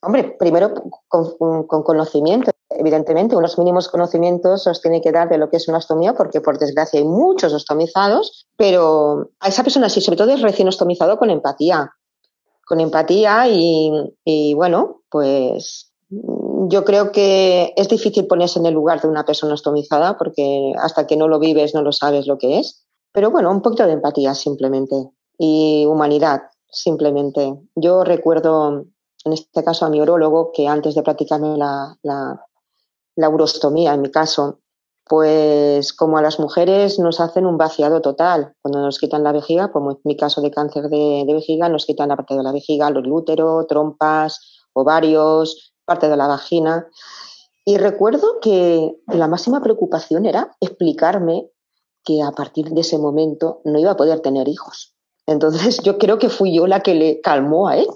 [0.00, 0.72] Hombre, primero
[1.08, 5.78] con conocimiento evidentemente, unos mínimos conocimientos os tiene que dar de lo que es una
[5.78, 10.42] ostomía, porque por desgracia hay muchos ostomizados, pero a esa persona sí, sobre todo es
[10.42, 11.92] recién ostomizado con empatía.
[12.66, 19.08] Con empatía y, bueno, pues yo creo que es difícil ponerse en el lugar de
[19.08, 22.86] una persona ostomizada porque hasta que no lo vives no lo sabes lo que es.
[23.12, 24.94] Pero bueno, un poquito de empatía simplemente
[25.38, 27.54] y humanidad simplemente.
[27.74, 28.86] Yo recuerdo
[29.24, 32.44] en este caso a mi orólogo que antes de practicarme la, la
[33.16, 34.60] urostomía, en mi caso,
[35.04, 38.54] pues como a las mujeres nos hacen un vaciado total.
[38.62, 42.08] Cuando nos quitan la vejiga, como en mi caso de cáncer de, vejiga, nos quitan
[42.08, 44.40] la parte de la vejiga, los útero, trompas,
[44.72, 46.86] ovarios, parte de la vagina.
[47.64, 51.50] Y recuerdo que la máxima preocupación era explicarme
[52.04, 54.96] que a partir de ese momento no iba a poder tener hijos.
[55.26, 57.86] Entonces yo creo que fui yo la que le calmó a él,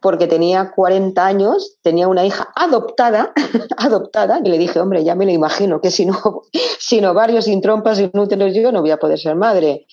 [0.00, 3.32] porque tenía 40 años, tenía una hija adoptada,
[3.76, 6.42] adoptada, y le dije, hombre, ya me lo imagino, que si no,
[6.78, 9.86] sin ovarios, sin trompas, sin úteros, yo no voy a poder ser madre.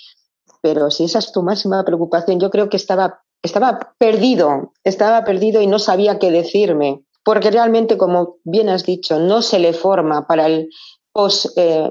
[0.61, 5.61] Pero si esa es tu máxima preocupación, yo creo que estaba, estaba perdido, estaba perdido
[5.61, 10.27] y no sabía qué decirme, porque realmente, como bien has dicho, no se le forma
[10.27, 10.69] para el
[11.11, 11.89] post, eh.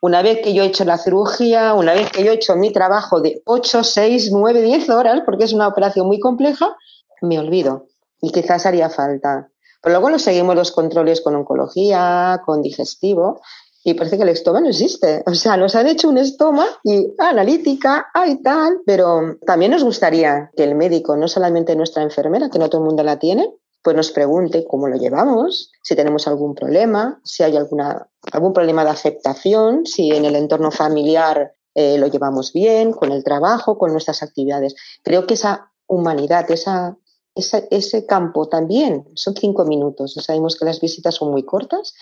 [0.00, 2.72] Una vez que yo he hecho la cirugía, una vez que yo he hecho mi
[2.72, 6.76] trabajo de 8, 6, 9, 10 horas, porque es una operación muy compleja,
[7.22, 7.86] me olvido.
[8.20, 9.48] Y quizás haría falta.
[9.82, 13.40] Pero luego lo seguimos los controles con oncología, con digestivo,
[13.84, 15.22] y parece que el estoma no existe.
[15.26, 20.50] O sea, nos han hecho un estoma y analítica, hay tal, pero también nos gustaría
[20.56, 23.48] que el médico, no solamente nuestra enfermera, que no todo el mundo la tiene,
[23.84, 28.84] pues nos pregunte cómo lo llevamos, si tenemos algún problema, si hay alguna, algún problema
[28.84, 33.92] de aceptación, si en el entorno familiar eh, lo llevamos bien, con el trabajo, con
[33.92, 34.74] nuestras actividades.
[35.02, 36.96] Creo que esa humanidad, esa,
[37.34, 40.14] ese campo también son cinco minutos.
[40.14, 41.94] Sabemos que las visitas son muy cortas,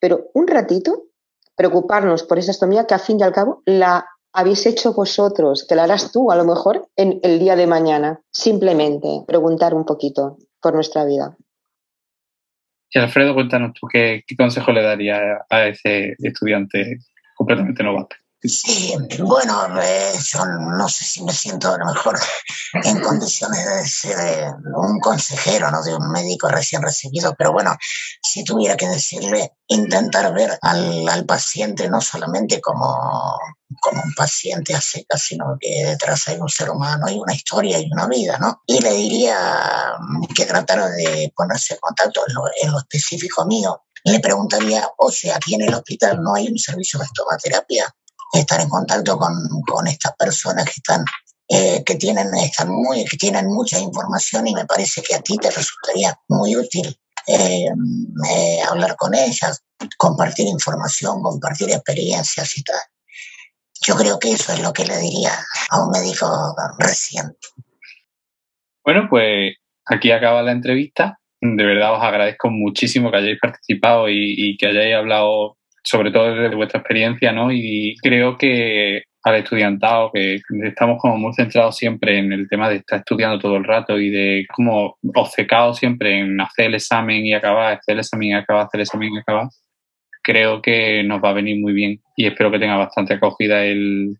[0.00, 1.04] pero un ratito
[1.56, 5.74] preocuparnos por esa estomía que a fin y al cabo la habéis hecho vosotros, que
[5.74, 8.22] la harás tú a lo mejor en el día de mañana.
[8.30, 11.36] Simplemente preguntar un poquito por nuestra vida.
[12.94, 16.98] Y Alfredo, cuéntanos tú qué, qué consejo le daría a ese estudiante
[17.34, 18.16] completamente novato.
[18.44, 22.18] Sí, bueno, eh, yo no sé si me siento a lo mejor
[22.72, 27.76] en condiciones de ser eh, un consejero, no de un médico recién recibido, pero bueno,
[28.20, 33.38] si tuviera que decirle, intentar ver al, al paciente no solamente como,
[33.80, 37.78] como un paciente a seca, sino que detrás hay un ser humano, hay una historia
[37.78, 38.62] y una vida, ¿no?
[38.66, 39.94] Y le diría
[40.34, 43.84] que tratara de ponerse en contacto en lo, en lo específico mío.
[44.04, 47.94] Le preguntaría, o sea, aquí en el hospital no hay un servicio de estomaterapia
[48.32, 49.34] estar en contacto con,
[49.66, 51.04] con estas personas que están
[51.48, 55.36] eh, que tienen están muy que tienen mucha información y me parece que a ti
[55.36, 59.62] te resultaría muy útil eh, eh, hablar con ellas
[59.98, 62.80] compartir información compartir experiencias y tal.
[63.84, 65.32] Yo creo que eso es lo que le diría
[65.70, 66.26] a un médico
[66.78, 67.48] reciente
[68.84, 71.18] bueno pues aquí acaba la entrevista.
[71.40, 76.34] De verdad os agradezco muchísimo que hayáis participado y, y que hayáis hablado sobre todo
[76.34, 77.50] desde vuestra experiencia, ¿no?
[77.50, 82.76] Y creo que al estudiantado, que estamos como muy centrados siempre en el tema de
[82.76, 87.32] estar estudiando todo el rato y de como obcecados siempre en hacer el examen y
[87.32, 89.48] acabar, hacer el examen y acabar, hacer el examen y acabar,
[90.22, 94.16] creo que nos va a venir muy bien y espero que tenga bastante acogida el,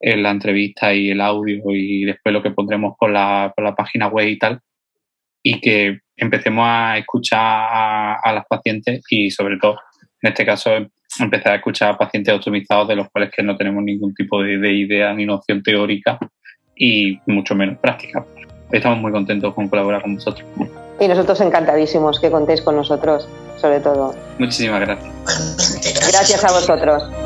[0.00, 4.08] la entrevista y el audio y después lo que pondremos por la, por la página
[4.08, 4.60] web y tal
[5.42, 9.78] y que empecemos a escuchar a, a las pacientes y sobre todo
[10.22, 10.70] en este caso
[11.20, 14.58] empezar a escuchar a pacientes optimizados de los cuales que no tenemos ningún tipo de,
[14.58, 16.18] de idea ni noción teórica
[16.76, 18.24] y mucho menos práctica.
[18.70, 20.46] Estamos muy contentos con colaborar con vosotros.
[20.98, 23.28] Y nosotros encantadísimos que contéis con nosotros,
[23.60, 24.14] sobre todo.
[24.38, 25.12] Muchísimas gracias.
[26.10, 27.21] Gracias a vosotros.